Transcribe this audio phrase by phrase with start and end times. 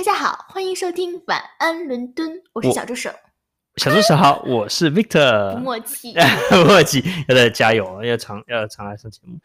[0.00, 3.10] 大家好，欢迎收听晚安伦敦，我是小助手。
[3.76, 5.58] 小助手好， 我是 Victor。
[5.58, 6.14] 默契，
[6.66, 9.38] 默契，要再加油，要常要常来上节目。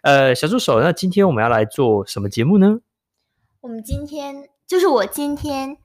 [0.00, 2.78] 呃，小助手，那今天我们要来做什么节目呢？
[3.60, 5.76] 我们今天就是我今天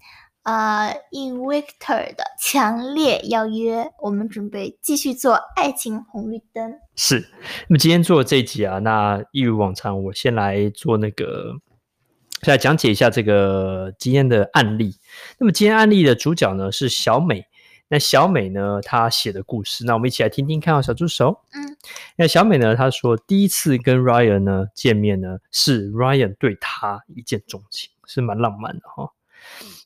[0.43, 6.79] 呃应 Victor 的强烈邀约，我们准备继续做爱情红绿灯。
[6.95, 7.29] 是，
[7.67, 11.55] 那么今天做这一集啊，那一如往常，我先来做那个。
[12.43, 14.97] 再来讲解一下这个今天的案例。
[15.39, 17.45] 那么今天案例的主角呢是小美。
[17.87, 21.41] 那小美呢，她写的故事，那我们一起来听听看哦，小助手。
[21.53, 21.77] 嗯，
[22.17, 29.09] 那小美呢，她说第一次跟 Ryan 呢见面呢，是 Ryan 对她一见钟情，是蛮浪漫的哈、哦。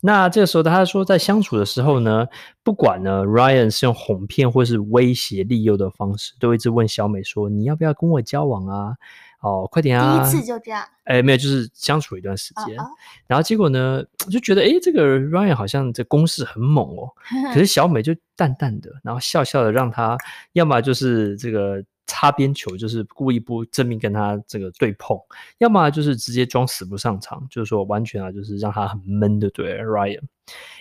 [0.02, 2.28] 那这个时候，她说在相处的时候呢，
[2.64, 8.96] 不管呢 Ryan 是用哄骗或是威胁利诱的方式，都一直问小美说：“你要不要跟我交往啊？”
[9.40, 10.24] 哦，快点啊！
[10.24, 10.84] 第一次就这样？
[11.04, 12.90] 哎，没有，就是相处一段时间，哦哦，
[13.28, 17.08] 然后结果呢，就觉得哎，这个 Ryan 好像这攻势很猛哦。
[17.54, 20.18] 可是小美就淡淡的，然后笑笑的，让他
[20.54, 25.16] 要么就是这个擦边球，就是故意不正面跟他这个对碰；
[25.60, 30.24] 要么就是直接装死不上场，就是说完全啊，就是让他很闷的对 Ryan。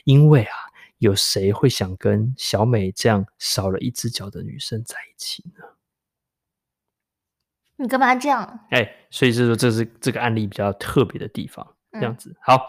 [0.04, 0.54] 因为啊，
[0.98, 5.62] 有谁会想跟小美这样少了一只脚的女生在一起呢？
[7.77, 8.60] 你干嘛这样？
[8.70, 11.66] 哎、欸，所以就是说，这是这个案例比较特别的地方。
[11.92, 12.69] 这样子、嗯、好。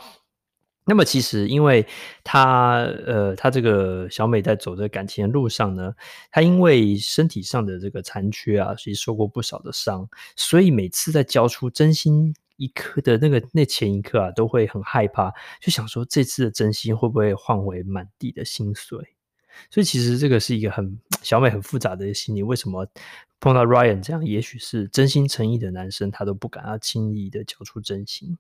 [0.89, 1.85] 那么其实，因为
[2.23, 5.93] 他呃，他这个小美在走这感情的路上呢，
[6.31, 18.97] 她因为身体上的这个残缺啊，所以受过不少的伤，所以每次在交出真心一刻的那个那前一刻啊，都会很害怕，就想说这次的真心会不会换回满地的心碎。
[19.69, 22.87] 所以其实这个是一个很小美很复杂的一个心理，为什么？
[23.39, 28.35] 碰到 Ryan 这样，也许是真心诚意的男生，他都不敢要轻易的交出真心。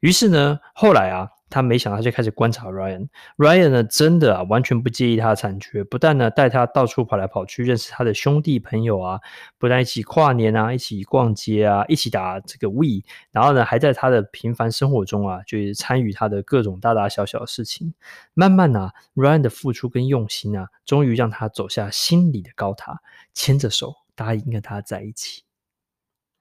[0.00, 3.08] 于是呢，后来啊，他没想到他就开始观察 Ryan。
[3.36, 9.20] Ryan 呢，真的啊，完全不介意他的残缺，不但呢带他到处跑来跑去，认识他的兄弟朋友啊，
[9.58, 17.94] 不但一起跨年啊，一起逛街啊，一起打这个 Wii，然后呢，还在他的平凡生活中啊，就是参与他的各种大大小小的事情。
[18.34, 23.00] 慢慢啊，Ryan 的付出跟用心啊，终于让他走下心理的高塔，
[23.32, 23.94] 牵着手。
[24.16, 25.42] 答应跟他在一起，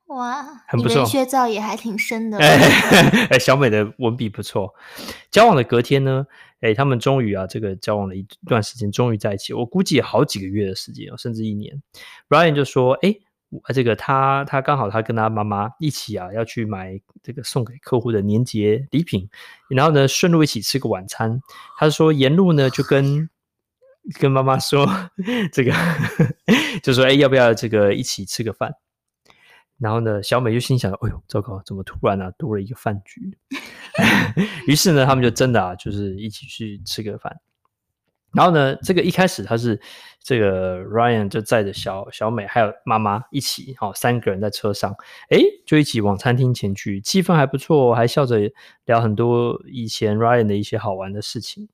[0.07, 2.37] 哇，很不错，文学造诣也还挺深的。
[2.43, 4.73] 哎，哎，小美的文笔不错。
[5.31, 6.25] 交往的隔天呢，
[6.61, 9.53] 哎，他们终于啊，这个交往了一段时间，终于在一起。
[9.53, 11.81] 我估计有好几个月的时间，甚至一年。
[12.29, 13.15] Ryan 就说：“哎，
[13.73, 19.29] 这个他他刚好他跟他妈妈一起啊，要去买这个送给客户的年节礼品，
[19.69, 21.41] 然后呢，顺路一起吃个晚餐。
[21.77, 23.29] 他说沿路呢就跟。”
[24.19, 24.85] 跟妈妈说
[25.53, 25.71] 这个，
[26.83, 28.69] 就说哎，要不要这个一起吃个饭？
[29.79, 33.37] 然后呢，小美就心想：哎呦，糟糕，怎么突然啊多了一个饭局？
[34.67, 37.35] 于是呢，他们就真的啊，就是一起去吃个饭。
[38.31, 39.79] 然后呢，这个一开始他是
[40.19, 44.95] 这个 Ryan 就载着小小美还有妈妈一起，好三个人在车上，
[45.29, 48.39] 哎，就一起往餐厅前去，气氛还不错，还笑着
[48.85, 51.69] 聊很多以前 Ryan 的一些好玩的事情。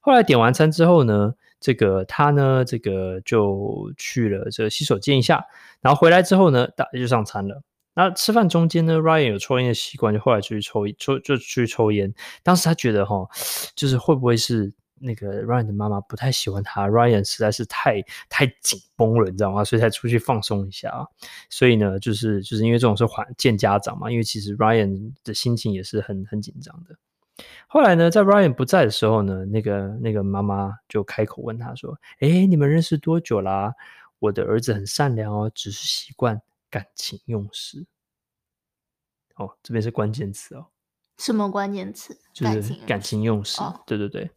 [0.00, 5.44] 后来点完餐之后呢，这个他呢，这个就去了这个洗手间一下，
[5.80, 7.62] 然后回来之后呢，大家就上餐了。
[7.92, 12.14] 那吃饭中间呢，Ryan 有抽烟的习惯，就后来就去抽抽就去抽烟。
[12.42, 13.28] 当时他觉得哈，
[13.74, 19.64] 就是会不会是那个 Ryan 的妈妈不太喜欢他，Ryan 实在是太太紧绷了，你知道吗？
[19.64, 21.04] 所以才出去放松一下啊。
[21.50, 26.94] 所以呢，就是就是因为这种是还见家长嘛，因为其实 Ryan 的心情也是很很紧张的。
[27.66, 33.72] 后来呢，在 Ryan 不在的时候呢，那个那个妈妈就开口问他说：“哎，你们认识多久啦？
[34.18, 37.86] 我的儿子很善良哦，只是习惯感情用事。”
[39.36, 40.66] 哦，这边是关键词哦。
[41.18, 42.18] 什么关键词？
[42.32, 43.60] 就是感情用事。
[43.62, 43.80] 哦。
[43.86, 44.30] 对对对。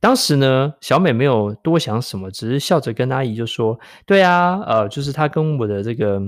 [0.00, 6.20] 当时呢，小美没有多想什么，只是笑着跟阿姨就说：“对啊，呃，就是他跟我的这个，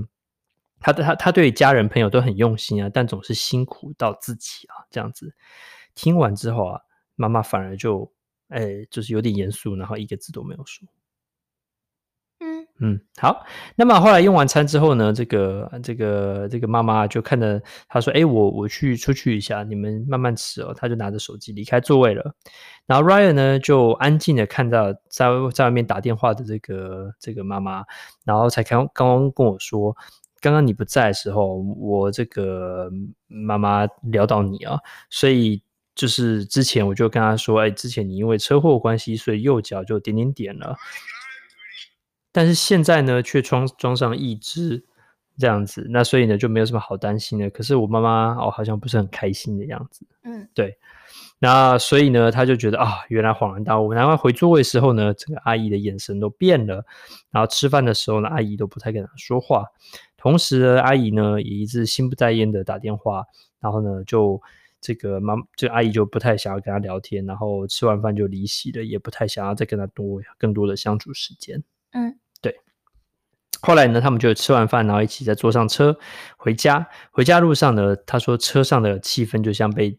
[0.83, 5.33] 他的他他对家人朋友都很用心啊，但总是辛苦到自己啊，这样子。”
[5.95, 6.81] 听完之后啊，
[7.17, 8.11] 妈妈反而就，
[8.49, 10.89] 哎、欸，就是有点严肃，然后一个字都没有说。
[12.41, 13.45] 嗯嗯，好。
[13.77, 22.35] 那么后来用完餐之后呢，这个这个这个妈妈就看着他说：“哎、欸，我我去出去一下，你们慢慢吃哦。”他就拿着手机离开座位了。
[22.87, 27.85] 然后 Ryan 呢就安静的看到在在外面打电话的这个这个妈妈，
[28.25, 29.95] 然后才刚刚刚跟我说。
[30.43, 32.91] 刚刚你不在的时候，我这个
[33.29, 34.79] 妈妈聊到你啊，
[35.09, 35.63] 所以。
[35.95, 40.75] 就是之前我就跟她说，哎，之前你因为车祸关系，所以右脚就点点点了。
[42.33, 44.83] 但是现在呢，却装装上一只
[45.37, 47.51] 这样子，那所以呢就没有什么好担心的。
[47.51, 50.79] 可是我妈妈哦好像不是很开心的样子，嗯，对。
[51.39, 53.93] 那所以呢，她就觉得啊，原来恍然大悟。
[53.93, 56.83] 难怪回座位的时候呢，这个阿姨的眼神都变了。
[57.31, 59.67] 然后吃饭的时候呢，阿姨都不太跟她说话。
[60.23, 63.25] 同时呢，阿姨呢也一直心不在焉的打电话。
[63.59, 64.41] 然后呢，就
[64.81, 67.27] 这个妈，这个阿姨就不太想要跟他聊天。
[67.27, 71.65] 然后吃完饭就离席了，也不太想要再跟他多更多的相处时间。
[71.91, 72.61] 嗯，对。
[73.61, 75.99] 后来呢，他们就吃完饭，然后一起再坐上车
[76.37, 76.89] 回家。
[77.11, 79.99] 回家路上呢，他说车上的气氛就像被。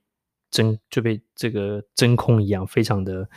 [0.54, 3.28] 真就被这个真空一样，非常的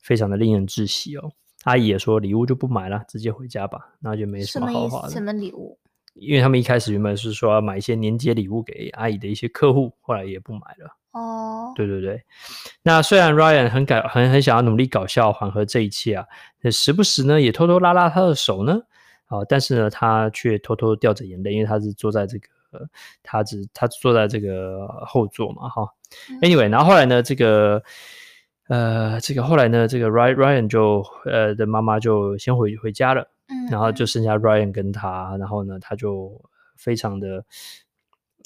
[0.00, 1.32] 非常的令人窒息哦。
[1.64, 5.10] 阿姨也说礼物就不买了，直接回家吧，那就没什么好话的。
[5.10, 5.80] 什么礼物？
[6.20, 10.96] 因为他们一开始原本是说要买一些年节礼物给阿姨的一些客户，后来也不买了。
[11.12, 12.22] 哦，对对对。
[12.82, 16.26] 那虽然 Ryan 很搞很很想要努力搞笑缓和这一切啊，
[16.60, 18.80] 那时不时呢也偷偷拉拉他的手呢，
[19.26, 22.46] 啊，但是呢他却偷偷掉着眼泪，因为他是坐在这个。
[22.72, 22.78] 呃，
[23.24, 25.88] 他只他坐在这个后座嘛，哈。
[26.40, 27.82] Anyway，然后后来呢，这个
[28.68, 36.40] 呃，这个后来呢，这个 Ryan Ryan 就呃的妈妈就先回回家了，嗯，然后就剩下 Ryan 跟他，然后呢，他就
[36.76, 37.44] 非常的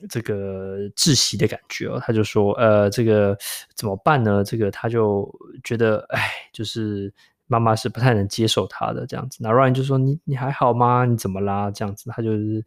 [0.08, 3.36] 这个窒息的感觉哦，他就说，呃，这个
[3.74, 4.42] 怎么办呢？
[4.42, 5.30] 这个他就
[5.62, 7.12] 觉得，哎，就是
[7.46, 9.38] 妈妈是不太能接受他的这样子。
[9.40, 11.04] 那 Ryan 就说，你你还好吗？
[11.04, 11.70] 你怎么啦？
[11.70, 12.64] 这样子，他就是。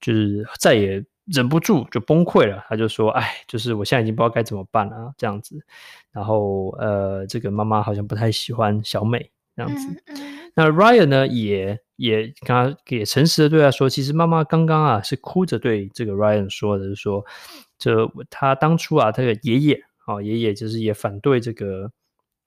[0.00, 5.58] 就是再也忍不住就崩溃了，他就说：“哎，就是我现在已经不知道该怎么办了啊，这样子。”
[6.14, 9.88] 然后呃，这个妈妈好像不太喜欢小美这样子。
[10.54, 17.24] 那 Ryan 呢，也也刚刚也诚实的对他说：“其实妈妈刚刚啊是哭着对这个 Ryan 说的，是说
[17.78, 17.94] 这
[18.28, 21.90] 他当初啊，他的爷爷啊，爷爷就是也反对这个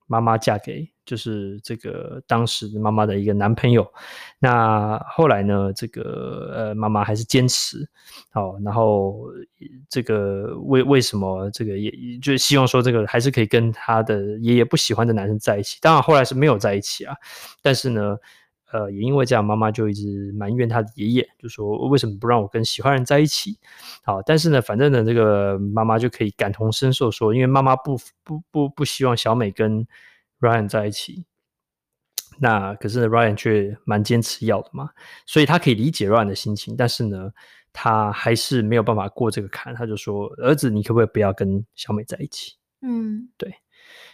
[0.07, 3.91] 妈妈嫁给。”就是这个当时妈妈的一个男朋友，
[4.39, 7.89] 那后来呢，这个呃妈妈还是坚持，
[8.31, 9.25] 好，然后
[9.89, 17.15] 这个为为什么这个也就希望说这个还是可以跟他的爷爷不喜欢的男生在一起，当然后来是没有在一起啊，
[17.63, 18.15] 但是呢，
[18.71, 23.57] 呃也因为这样，妈妈就一直埋怨他的爷爷，就说为什么不让我跟喜欢人在一起？
[24.03, 29.87] 好，但是呢，反正呢，这个妈妈就可以感同身受说，因为妈妈不不不不希望小美跟。
[30.41, 31.23] Ryan 在一起，
[32.39, 34.89] 那可是 Ryan 却蛮坚持要的嘛，
[35.25, 37.31] 所以他可以理解 Ryan 的心情，但是呢，
[37.71, 39.73] 他还是没有办法过这个坎。
[39.75, 43.53] 他就说：“儿子，你可不可以不要跟小美在一起？”嗯，对。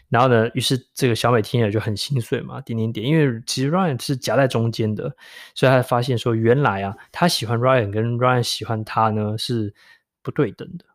[0.10, 3.06] 然后呢，于是这个小美听了就很心碎嘛，点点点。
[3.06, 5.16] 因为其实 Ryan 是夹在中间的，
[5.56, 9.74] 所以他发现说，原来啊，他喜欢 Ryan 跟 Ryan 喜欢他呢是
[10.22, 10.86] 不对等的，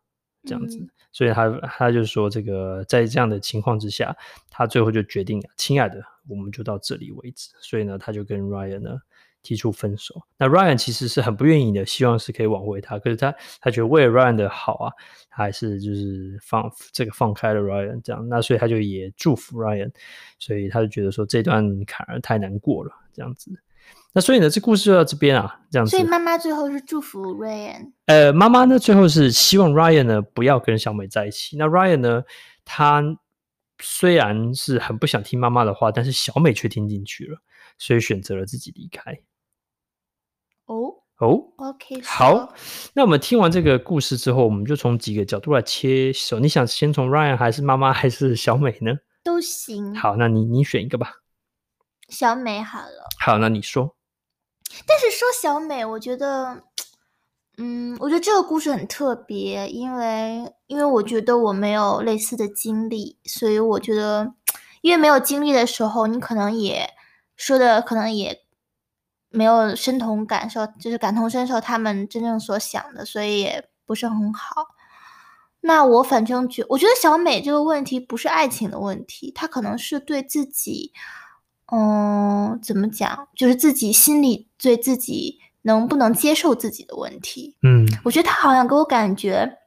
[0.45, 0.77] 这样子。
[0.77, 4.13] 嗯所以他他就说，这个在这样的情况之下，
[4.49, 7.51] 他最后就决定，亲爱的，我们就到这里为止。
[7.61, 8.99] 所以呢，他就跟 Ryan 呢
[9.43, 10.21] 提出分手。
[10.37, 14.91] 那 Ryan 其实是很不愿意的，希望是可以挽回他，可是他他觉得为了 Ryan 的好啊，
[15.29, 18.27] 他还是就是放这个放开了 Ryan 这样。
[18.27, 19.91] 那所以他就也祝福 Ryan，
[20.39, 23.51] 所以他就觉得说这段坎儿太难过了，这样子。
[24.15, 25.89] 那所以呢，这故事就到这边啊，这样子。
[25.89, 27.93] 所以妈妈最后是祝福 Ryan。
[28.05, 31.57] 呃，妈妈呢，最后是希望 Ryan 呢不要跟小美在一起。
[31.57, 32.23] 那 Ryan 呢，
[32.63, 33.03] 他
[33.81, 37.39] 虽然是很不想听妈妈的话，但是小美却听进去了，
[37.79, 39.19] 所以选择了自己离开。
[40.65, 42.53] 哦哦，OK，好。
[42.93, 46.39] 那我们听完这个故事之后，我们就从几个角度来切手。
[46.39, 48.93] 你想先从 Ryan 还是妈妈还是小美呢？
[49.23, 49.95] 都行。
[49.95, 51.22] 好，那你你选一个吧。
[52.13, 53.09] 小美好了。
[53.19, 53.95] 好，那你说。
[54.87, 56.63] 但是说小美，我觉得，
[57.57, 64.33] 嗯，我觉得这个故事很特别，因为因为我觉得我没有类似的经历，所以我觉得，
[64.81, 66.89] 因为没有经历的时候，你可能也
[67.35, 68.43] 说的可能也
[69.29, 74.67] 没有身同感受，就是感同身受他们真正所想的，所以也不是很好。
[75.61, 80.91] 那我反正觉，我觉得小美这个问题不是爱情的问题，她可能是对自己。
[81.75, 83.27] 嗯，怎么讲？
[83.35, 87.55] 就是自己心里对自己能不能接受自己的问题。
[87.63, 89.57] 嗯，我觉得他好像给我感觉，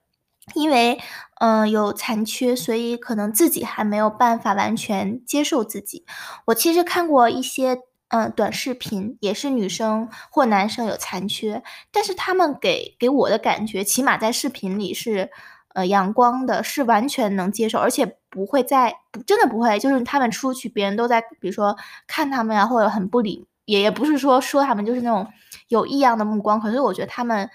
[0.54, 1.00] 因为
[1.40, 6.04] 嗯、呃、有残缺，所以可能自己还没有办法完全接受自己。
[6.44, 7.74] 我其实看过一些
[8.08, 11.60] 嗯、呃、短视频，也是女生或男生有残缺，
[11.90, 15.30] 但是他们给给我的感觉，起码在视频里是。
[15.76, 25.30] 呃，阳光的是完全能接受，而且不会再真的不会，就是他们出去，别人都在，比如说看他们呀，或者很不理，也也不是说说他们就是那种
[25.68, 26.58] 有异样的目光。
[26.58, 27.50] 可是我觉得他们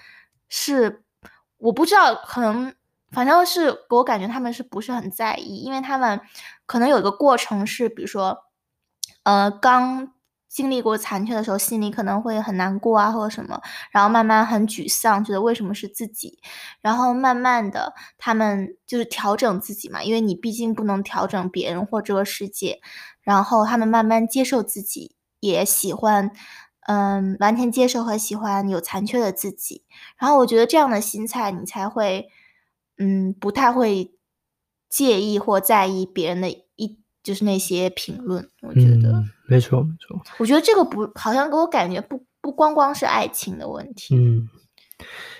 [0.49, 1.01] 是，
[1.57, 2.71] 我不知道，可能
[3.09, 6.21] 反正是给我感觉他们是不是很在意，因为他们
[6.67, 8.37] 可能有一个过程是，比如说，
[9.23, 10.13] 呃，刚
[10.51, 16.39] 经历过残缺的时候，心里可能会很难过啊，或者什么，然后慢慢很沮丧，觉得为什么是自己，
[16.81, 22.81] 然后慢慢的他们就是调整自己嘛，因为你毕竟不能调整别人或这个世界，
[23.21, 26.31] 然后他们慢慢接受自己，也喜欢，
[26.87, 29.85] 嗯，完全接受和喜欢有残缺的自己，
[30.19, 32.27] 然后我觉得这样的心态，你才会，
[32.97, 34.13] 嗯，不太会
[34.89, 36.99] 介意或在意别人的一。
[37.23, 40.19] 就是那些评论，我觉得、嗯、没错没错。
[40.39, 44.15] 我觉得这个不好像给我感觉不不光光是爱情的问题。
[44.15, 44.49] 嗯，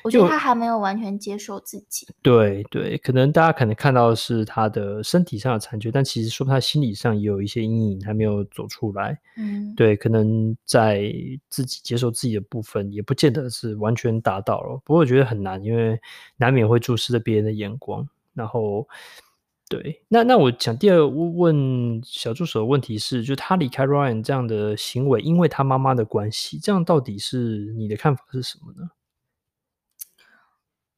[0.04, 2.08] 我觉得他还没有完全接受自己。
[2.22, 9.20] 对对，可能大家可能看到的是他的身体上的残缺，但其实说他心理上也有一些阴影还没有走出来。
[9.38, 11.12] 嗯，对，可能在
[11.50, 14.80] 自己接受自己的部分，也不见得是完全达到了。
[14.86, 16.00] 不过我觉得很难，因为
[16.38, 18.88] 难免会注视着别人的眼光，然后。
[19.72, 28.90] 对，那那我想第二问小助手的问题是，就他离开 Ryan 这样的行为，因为他妈妈的关系，这样到底是你的看法是什么呢？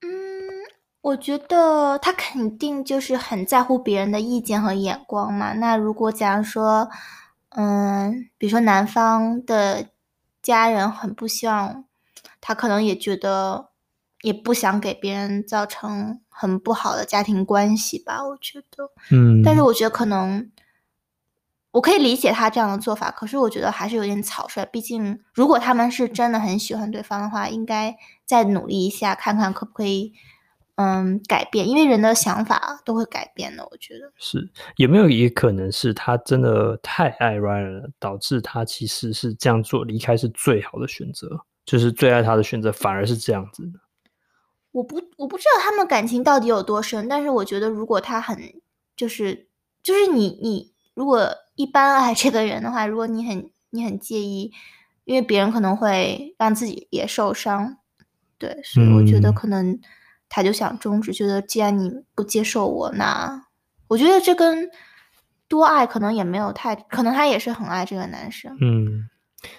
[0.02, 0.10] 嗯，
[1.02, 5.54] 我觉得他肯定就是很在乎别人的意见和眼光嘛。
[5.54, 6.90] 那如果假如说，
[7.50, 9.90] 嗯，比如说男方的
[10.42, 11.86] 家人很不希望，
[12.42, 13.73] 他可能也觉得。
[14.24, 18.90] 也不想给别人造成很不好的家庭关系吧，我觉得。
[19.12, 20.50] 嗯，但是我觉得可能
[21.72, 24.66] 我可以理解他这样的做法，可是我觉得还是有点草率。
[24.68, 27.94] 毕竟，如果他们是真的很喜欢对方的话，应该
[28.26, 30.14] 再努力一下，看看可不可以
[30.76, 31.68] 嗯改变。
[31.68, 34.10] 因为人的想法都会改变的，我觉得。
[34.18, 41.28] 是，有没有一个可能是他真的太爱 Ryan 了，导致他其实是这样做离开是最好的选择，
[41.66, 43.83] 就是最爱他的选择反而是这样子的。
[44.74, 48.38] 我不我不知道他们感情到底有多深，但是我觉得如果他很
[48.98, 49.48] 就是
[49.82, 54.52] 就是你你如果一般爱这个人的话，如果你很你很介意，
[55.06, 57.78] 因为别人可能会让自己也受伤，
[58.38, 59.80] 对，所以我觉得可能
[60.28, 63.46] 他就想终止，嗯、觉得既然你不接受我，那
[63.88, 64.70] 我觉得这跟
[65.48, 69.08] 多爱可能也没有太，可能他也是很爱这个男生，嗯。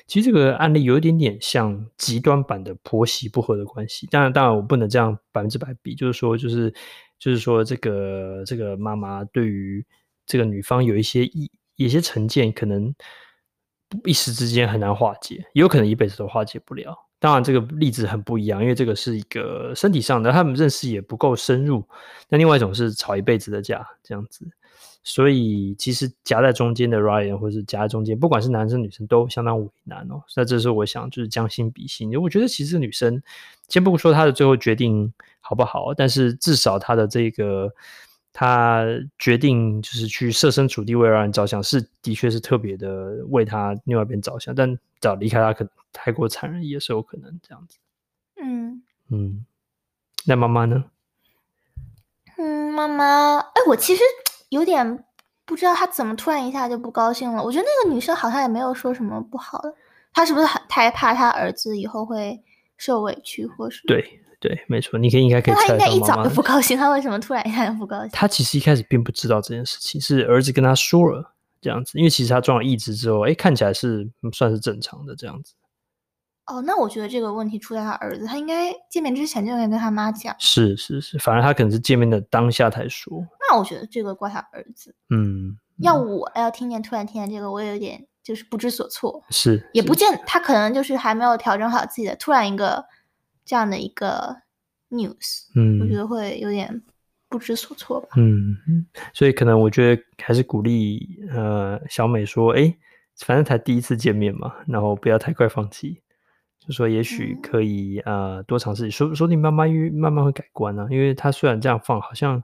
[0.06, 4.06] 其实这个案例有一点点像极端版的婆媳不和的关系。
[4.08, 6.72] 当然，当然我不能这样百分之百比，就是说，就是
[7.18, 9.84] 就是说，这个这个妈妈对于
[10.26, 12.94] 这个女方有一些一一些成见，可能
[14.04, 16.96] 一时之间很难化解，也有可能一辈子都化解不了。
[17.20, 21.82] 当然，这个例子很不一样，因为这个是一个身体上的，他们认识也不够深入。
[22.28, 24.46] 那另外一种是吵一辈子的架，这样子。
[25.06, 30.22] 所以，其实夹在中间的 Ryan，或是夹在中间，不管是男生女生，都相当为难哦。
[30.34, 32.08] 那这是我想，就是将心比心。
[32.08, 33.22] 因为我觉得，其实女生，
[33.68, 37.70] 先不说她的最后决定好不好，但是至少她的这个，
[38.32, 38.82] 她
[39.18, 44.54] 决定就是去设身处地为 Ryan 着想，是的确是特别的为他另外一边着想。
[44.54, 47.76] 但早离开他，可能太过残忍，也是有可能这样子。
[48.42, 49.44] 嗯嗯，
[50.24, 50.82] 那妈妈呢？
[52.38, 54.02] 嗯，妈妈，哎，我其实。
[54.54, 55.04] 有点
[55.44, 57.42] 不知道他怎么突然一下就不高兴了。
[57.42, 59.74] 我觉得那个女生好像也没有说什么不好的，
[60.12, 62.40] 她是不是很太怕她儿子以后会
[62.76, 63.86] 受委屈，或是？
[63.86, 65.78] 对对，没错，你可以应该可以猜到妈妈。
[65.78, 68.10] 他应该一早就不高兴，他为什么突然一下就不高兴？
[68.12, 75.54] 他其实一开始并不知道这件事情，是儿子跟他说了这样子，因为其实他装了义肢之后，哎，看起来是算是正常的这样子。
[76.46, 80.36] 哦，那我觉得这个问题出在他儿子，他应该见面之前就应该跟他妈讲。
[80.38, 83.26] 是是是，反而他可能是见面的当下才说。
[83.54, 84.92] 那我觉得这个怪他儿子。
[85.10, 89.22] 嗯，要我要听见突然听见这个，我也有点就是不知所措。
[89.30, 92.84] 是，也不见他可能就是还没有调整好自己的，突然一个
[93.44, 94.36] 这样的一个
[94.90, 96.82] news，嗯，我觉得会有点
[97.28, 98.08] 不知所措吧。
[98.16, 98.56] 嗯，
[99.12, 102.76] 所以可能我觉得还是鼓励呃小美说，哎，
[103.18, 106.00] 反正才第一次见面嘛，然后不要太快放弃。
[106.66, 108.90] 就说也许可以啊、呃，多尝试。
[108.90, 112.42] 说说你慢慢因慢慢会改观啊，因为他虽然这样放，好像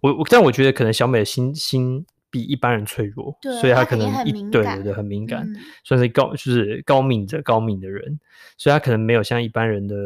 [0.00, 8.18] 我我，但我觉得可能小美的心心比一般人脆弱，对，所以她可能一对对对很敏感，嗯、算是高就是高敏者高敏的人，
[8.56, 9.96] 所以她可能没有像一般人的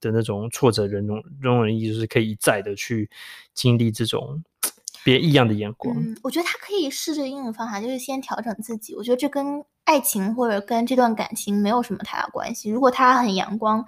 [0.00, 3.08] 的那种挫折人容容忍力，就是可以一再的去
[3.54, 4.42] 经历这种
[5.04, 5.96] 别异样的眼光。
[5.96, 8.94] 嗯，我觉得她可以试着应用方法，就是先调整自己。
[8.94, 9.64] 我觉得这跟。
[9.84, 12.70] 爱情或者跟这段感情没有什么太大关系。
[12.70, 13.84] 如果他很阳光，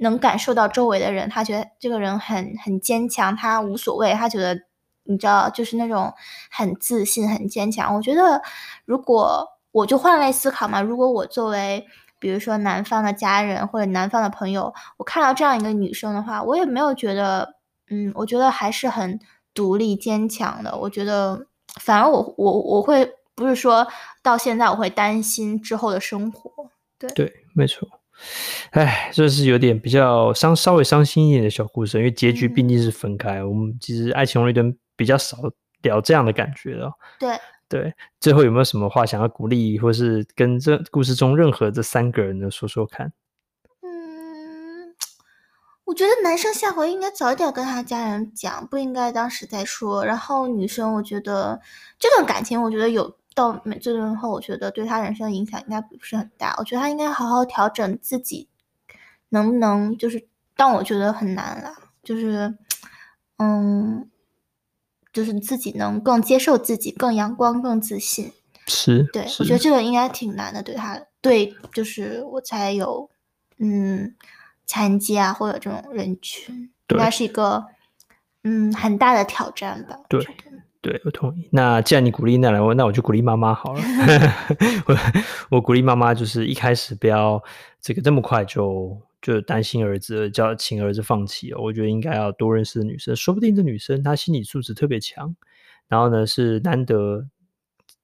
[0.00, 4.58] 能感受到周围的人，他觉得这个人很很坚强，他无所谓，他觉得
[5.04, 6.12] 你知道，就是那种
[6.50, 7.94] 很自信、很坚强。
[7.94, 8.42] 我觉得，
[8.84, 11.86] 如果我就换位思考嘛，如果我作为
[12.18, 17.54] 比如说男方的家人或者男方的朋友，我看到这样一个女生的话，我也没有觉得，
[17.88, 19.18] 嗯，我觉得还是很
[19.54, 20.76] 独立坚强的。
[20.76, 21.46] 我觉得，
[21.80, 23.14] 反而我我我会。
[23.32, 23.88] 不是说
[24.22, 26.50] 到现在我会担心之后的生活。
[26.98, 27.88] 对对，没错。
[28.70, 33.38] 哎，这是有点比较伤，稍微伤心一点的小故事，因为结局毕竟是分开。
[33.38, 35.36] 嗯、我们其实爱情红绿灯比较少
[35.82, 36.92] 聊这样的感觉了。
[37.18, 37.36] 对
[37.68, 43.12] 对，最后有没有什么话想要鼓励，或是跟这故事中任何这三个人的说说看？
[43.82, 44.94] 嗯，
[45.86, 50.04] 我觉得男生下回应该早一点跟他家人讲，不应该当时再说。
[50.04, 51.60] 然后女生，我觉得
[51.98, 53.19] 这段感情，我觉得有。
[53.34, 56.54] 到最最后，我觉得对他人生的影响应该不是很大。
[56.58, 58.48] 我觉得他应该好好调整自己，
[59.30, 60.26] 能不能就是？
[60.56, 61.72] 但我觉得很难了，
[62.02, 62.54] 就是，
[63.38, 64.10] 嗯，
[65.10, 68.30] 就是自己能更接受自己，更阳光，更自信。
[68.66, 70.62] 是，对，我觉得这个应该挺难的。
[70.62, 73.08] 对他，对，就是我才有，
[73.56, 74.14] 嗯，
[74.66, 77.64] 残疾啊，或者这种人群，应该是一个，
[78.44, 79.98] 嗯，很大的挑战吧。
[80.10, 80.22] 对。
[80.82, 81.46] 对，我同意。
[81.52, 83.82] 那既然你鼓励那来，那我就鼓励妈妈好了。
[84.88, 84.96] 我
[85.50, 87.42] 我鼓励妈妈，就是一开始不要
[87.82, 91.60] 这个这么快就就担心儿子，叫请儿子放弃哦。
[91.60, 95.36] 我觉得应该要多认识女生，说不定这女生她心理素质特别强，
[95.86, 97.26] 然后呢是难得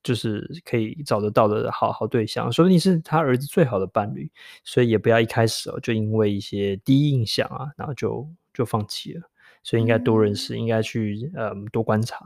[0.02, 4.30] 就是可以找得到的好好对象，说不定是她儿子最好的伴侣。
[4.64, 9.22] 所以也不要一开始哦就因为一些第一印象啊，然后就就放弃了。
[9.62, 12.18] 所以应该多认识，嗯、应该去呃多观察。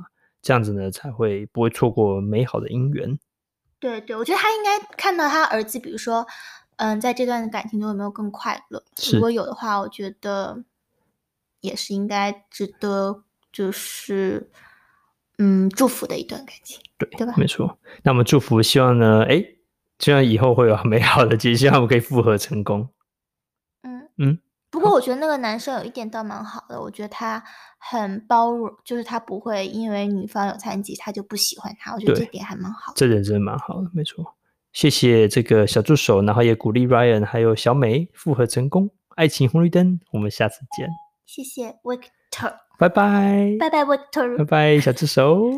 [0.43, 3.19] 这样子呢，才会不会错过美好的姻缘。
[3.79, 6.27] 对对，我觉得他应该看到他儿子，比如说，
[6.77, 8.83] 嗯，在这段感情中有没有更快乐？
[9.13, 10.65] 如果有的话，我觉得
[11.61, 14.51] 也是应该值得，就是
[15.39, 17.33] 嗯，祝福的一段感情，对对吧？
[17.37, 17.79] 没错。
[18.03, 19.43] 那我们祝福，希望呢，哎，
[19.99, 22.89] 希望以后会有 美好的结局，希望我们可以复合成功。
[23.83, 24.39] 嗯嗯。
[24.71, 27.43] 不过我觉得那个男生有一点倒蛮好的，我觉得他
[27.79, 31.93] 很包容，就是他不会因为女方有残疾，他就不喜欢他。
[31.93, 32.97] 我觉得这点还蛮好的。
[32.97, 34.37] 这点真的蛮好的，没错。
[34.73, 40.89] 谢谢这个小助手，然后也鼓励 Ryan 还有小美复合成功，爱情红绿灯，我们下次见。
[41.27, 45.51] 谢谢 Victor，拜拜，拜拜 Victor，拜拜小助手。